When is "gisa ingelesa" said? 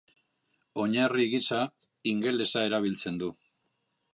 1.33-2.65